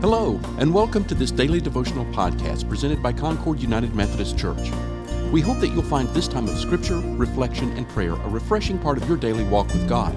Hello, 0.00 0.38
and 0.58 0.72
welcome 0.72 1.04
to 1.06 1.14
this 1.16 1.32
daily 1.32 1.60
devotional 1.60 2.04
podcast 2.14 2.68
presented 2.68 3.02
by 3.02 3.12
Concord 3.12 3.58
United 3.58 3.96
Methodist 3.96 4.38
Church. 4.38 4.70
We 5.32 5.40
hope 5.40 5.58
that 5.58 5.70
you'll 5.70 5.82
find 5.82 6.08
this 6.10 6.28
time 6.28 6.46
of 6.46 6.56
scripture, 6.56 7.00
reflection, 7.00 7.76
and 7.76 7.88
prayer 7.88 8.12
a 8.12 8.28
refreshing 8.28 8.78
part 8.78 8.96
of 8.96 9.08
your 9.08 9.16
daily 9.16 9.42
walk 9.42 9.66
with 9.66 9.88
God. 9.88 10.16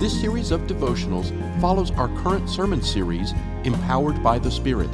This 0.00 0.20
series 0.20 0.50
of 0.50 0.62
devotionals 0.62 1.30
follows 1.60 1.92
our 1.92 2.08
current 2.24 2.50
sermon 2.50 2.82
series, 2.82 3.34
Empowered 3.62 4.20
by 4.20 4.36
the 4.36 4.50
Spirit. 4.50 4.90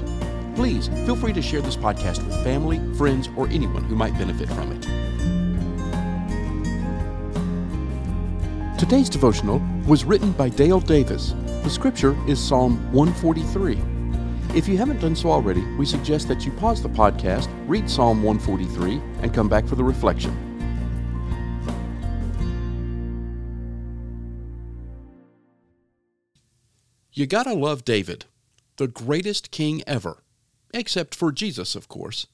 Please 0.55 0.89
feel 1.07 1.17
free 1.17 1.33
to 1.33 1.41
share 1.41 1.63
this 1.63 1.75
podcast 1.75 2.23
with 2.27 2.45
family, 2.45 2.83
friends, 2.97 3.31
or 3.39 3.49
anyone 3.49 3.85
who 3.85 3.97
might 3.97 4.13
benefit 4.19 4.51
from 4.51 4.71
it. 4.73 4.83
Today's 8.79 9.09
devotional 9.09 9.63
was 9.87 10.05
written 10.05 10.33
by 10.33 10.51
Dale 10.51 10.81
Davis. 10.81 11.33
The 11.63 11.71
scripture 11.71 12.15
is 12.29 12.39
Psalm 12.39 12.77
143. 12.93 13.94
If 14.55 14.69
you 14.69 14.77
haven't 14.77 15.01
done 15.01 15.17
so 15.17 15.33
already, 15.33 15.63
we 15.77 15.85
suggest 15.85 16.29
that 16.29 16.47
you 16.47 16.53
pause 16.53 16.81
the 16.81 16.89
podcast, 16.89 17.49
read 17.67 17.91
Psalm 17.91 18.23
143, 18.23 19.01
and 19.21 19.35
come 19.35 19.49
back 19.49 19.67
for 19.67 19.75
the 19.75 19.83
reflection. 19.83 20.33
You 27.13 27.27
gotta 27.27 27.53
love 27.53 27.85
David, 27.85 28.27
the 28.77 28.87
greatest 28.87 29.51
king 29.51 29.83
ever, 29.89 30.23
except 30.73 31.17
for 31.17 31.33
Jesus, 31.33 31.75
of 31.75 31.89
course. 31.89 32.29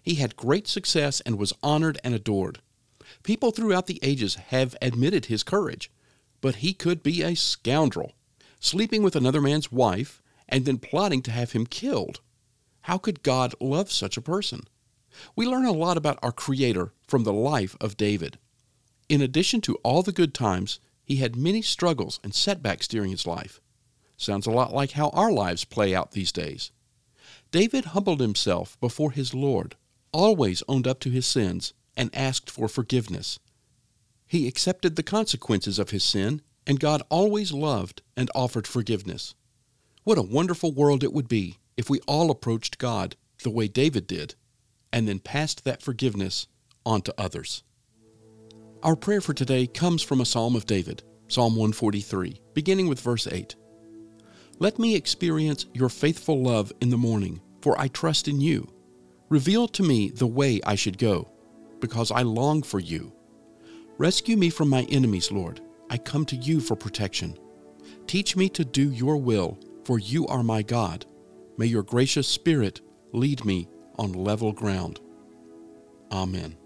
He 0.00 0.14
had 0.14 0.36
great 0.36 0.68
success 0.68 1.20
and 1.22 1.38
was 1.38 1.52
honored 1.60 1.98
and 2.04 2.14
adored. 2.14 2.60
People 3.24 3.50
throughout 3.50 3.88
the 3.88 3.98
ages 4.00 4.36
have 4.36 4.76
admitted 4.80 5.24
his 5.24 5.42
courage, 5.42 5.90
but 6.40 6.56
he 6.56 6.72
could 6.72 7.02
be 7.02 7.22
a 7.22 7.34
scoundrel, 7.34 8.12
sleeping 8.60 9.02
with 9.02 9.16
another 9.16 9.40
man's 9.40 9.72
wife 9.72 10.22
and 10.48 10.64
then 10.64 10.78
plotting 10.78 11.22
to 11.22 11.30
have 11.30 11.52
him 11.52 11.66
killed. 11.66 12.20
How 12.82 12.98
could 12.98 13.22
God 13.22 13.54
love 13.60 13.90
such 13.90 14.16
a 14.16 14.22
person? 14.22 14.68
We 15.36 15.46
learn 15.46 15.64
a 15.64 15.72
lot 15.72 15.96
about 15.96 16.18
our 16.22 16.32
Creator 16.32 16.92
from 17.06 17.24
the 17.24 17.32
life 17.32 17.76
of 17.80 17.96
David. 17.96 18.38
In 19.08 19.22
addition 19.22 19.60
to 19.62 19.76
all 19.76 20.02
the 20.02 20.12
good 20.12 20.34
times, 20.34 20.80
he 21.04 21.16
had 21.16 21.36
many 21.36 21.62
struggles 21.62 22.20
and 22.24 22.34
setbacks 22.34 22.88
during 22.88 23.10
his 23.10 23.26
life. 23.26 23.60
Sounds 24.16 24.46
a 24.46 24.50
lot 24.50 24.72
like 24.72 24.92
how 24.92 25.10
our 25.10 25.30
lives 25.30 25.64
play 25.64 25.94
out 25.94 26.12
these 26.12 26.32
days. 26.32 26.70
David 27.50 27.86
humbled 27.86 28.20
himself 28.20 28.78
before 28.80 29.12
his 29.12 29.34
Lord, 29.34 29.76
always 30.12 30.62
owned 30.68 30.86
up 30.86 31.00
to 31.00 31.10
his 31.10 31.26
sins, 31.26 31.72
and 31.96 32.14
asked 32.14 32.50
for 32.50 32.68
forgiveness. 32.68 33.38
He 34.26 34.48
accepted 34.48 34.96
the 34.96 35.02
consequences 35.02 35.78
of 35.78 35.90
his 35.90 36.02
sin, 36.02 36.42
and 36.66 36.80
God 36.80 37.02
always 37.08 37.52
loved 37.52 38.02
and 38.16 38.30
offered 38.34 38.66
forgiveness. 38.66 39.34
What 40.04 40.18
a 40.18 40.22
wonderful 40.22 40.70
world 40.70 41.02
it 41.02 41.14
would 41.14 41.28
be 41.28 41.56
if 41.78 41.88
we 41.88 41.98
all 42.00 42.30
approached 42.30 42.76
God 42.76 43.16
the 43.42 43.48
way 43.48 43.68
David 43.68 44.06
did 44.06 44.34
and 44.92 45.08
then 45.08 45.18
passed 45.18 45.64
that 45.64 45.80
forgiveness 45.80 46.46
on 46.84 47.00
to 47.02 47.14
others. 47.16 47.62
Our 48.82 48.96
prayer 48.96 49.22
for 49.22 49.32
today 49.32 49.66
comes 49.66 50.02
from 50.02 50.20
a 50.20 50.26
Psalm 50.26 50.56
of 50.56 50.66
David, 50.66 51.02
Psalm 51.28 51.56
143, 51.56 52.38
beginning 52.52 52.86
with 52.86 53.00
verse 53.00 53.26
8. 53.26 53.56
Let 54.58 54.78
me 54.78 54.94
experience 54.94 55.64
your 55.72 55.88
faithful 55.88 56.42
love 56.42 56.70
in 56.82 56.90
the 56.90 56.98
morning, 56.98 57.40
for 57.62 57.80
I 57.80 57.88
trust 57.88 58.28
in 58.28 58.42
you. 58.42 58.70
Reveal 59.30 59.68
to 59.68 59.82
me 59.82 60.10
the 60.10 60.26
way 60.26 60.60
I 60.66 60.74
should 60.74 60.98
go, 60.98 61.30
because 61.80 62.10
I 62.10 62.20
long 62.20 62.62
for 62.62 62.78
you. 62.78 63.10
Rescue 63.96 64.36
me 64.36 64.50
from 64.50 64.68
my 64.68 64.82
enemies, 64.90 65.32
Lord. 65.32 65.62
I 65.88 65.96
come 65.96 66.26
to 66.26 66.36
you 66.36 66.60
for 66.60 66.76
protection. 66.76 67.38
Teach 68.06 68.36
me 68.36 68.50
to 68.50 68.66
do 68.66 68.90
your 68.90 69.16
will 69.16 69.58
for 69.84 69.98
you 69.98 70.26
are 70.26 70.42
my 70.42 70.62
God. 70.62 71.06
May 71.56 71.66
your 71.66 71.82
gracious 71.82 72.26
Spirit 72.26 72.80
lead 73.12 73.44
me 73.44 73.68
on 73.96 74.12
level 74.12 74.52
ground. 74.52 75.00
Amen. 76.10 76.56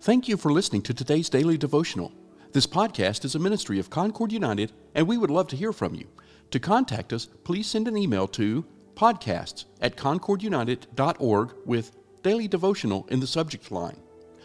Thank 0.00 0.28
you 0.28 0.36
for 0.36 0.52
listening 0.52 0.82
to 0.82 0.94
today's 0.94 1.28
daily 1.28 1.58
devotional. 1.58 2.12
This 2.52 2.66
podcast 2.66 3.24
is 3.24 3.34
a 3.34 3.40
ministry 3.40 3.78
of 3.78 3.90
Concord 3.90 4.32
United, 4.32 4.72
and 4.94 5.06
we 5.06 5.18
would 5.18 5.30
love 5.30 5.48
to 5.48 5.56
hear 5.56 5.72
from 5.72 5.94
you. 5.94 6.06
To 6.52 6.60
contact 6.60 7.12
us, 7.12 7.26
please 7.44 7.66
send 7.66 7.88
an 7.88 7.96
email 7.96 8.28
to 8.28 8.64
podcasts 8.94 9.64
at 9.80 9.96
concordunited.org 9.96 11.54
with 11.66 11.96
daily 12.22 12.48
devotional 12.48 13.06
in 13.10 13.20
the 13.20 13.26
subject 13.26 13.70
line. 13.70 14.00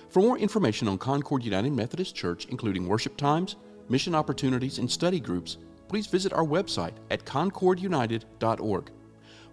For 0.10 0.20
more 0.20 0.38
information 0.38 0.88
on 0.88 0.98
Concord 0.98 1.46
United 1.46 1.72
Methodist 1.72 2.16
Church, 2.16 2.48
including 2.48 2.88
worship 2.88 3.16
times, 3.16 3.56
mission 3.88 4.14
opportunities, 4.14 4.78
and 4.78 4.92
study 4.92 5.20
groups, 5.20 5.58
please 5.92 6.08
visit 6.08 6.32
our 6.32 6.46
website 6.46 6.94
at 7.10 7.26
concordunited.org. 7.26 8.92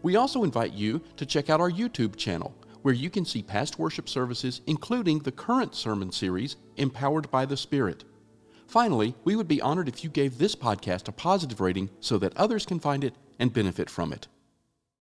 We 0.03 0.15
also 0.15 0.45
invite 0.45 0.73
you 0.73 1.03
to 1.17 1.27
check 1.27 1.51
out 1.51 1.61
our 1.61 1.69
YouTube 1.69 2.15
channel, 2.15 2.55
where 2.83 2.95
you 2.95 3.11
can 3.11 3.25
see 3.25 3.43
past 3.43 3.77
worship 3.77 4.09
services, 4.09 4.61
including 4.69 5.19
the 5.19 5.33
current 5.33 5.75
sermon 5.75 6.13
series, 6.13 6.55
Empowered 6.77 7.29
by 7.33 7.45
the 7.45 7.57
Spirit. 7.57 8.05
Finally, 8.69 9.17
we 9.25 9.35
would 9.35 9.49
be 9.49 9.61
honored 9.61 9.89
if 9.89 10.05
you 10.05 10.11
gave 10.11 10.39
this 10.39 10.55
podcast 10.55 11.09
a 11.09 11.13
positive 11.13 11.61
rating 11.61 11.91
so 11.99 12.19
that 12.19 12.37
others 12.37 12.65
can 12.65 12.79
find 12.79 13.03
it 13.03 13.17
and 13.41 13.53
benefit 13.53 13.91
from 13.91 14.13
it. 14.13 14.29